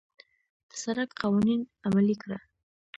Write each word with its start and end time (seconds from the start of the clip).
د 0.69 0.71
سړک 0.83 1.09
قوانين 1.21 1.61
عملي 1.87 2.15
کړه. 2.23 2.37